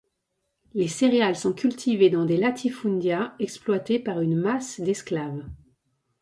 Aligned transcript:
Les 0.73 0.87
céréales 0.87 1.35
sont 1.35 1.53
cultivées 1.53 2.09
dans 2.09 2.25
des 2.25 2.35
Latifundia 2.35 3.35
exploités 3.37 3.99
par 3.99 4.19
une 4.21 4.35
masse 4.35 4.79
d'esclaves. 4.81 5.45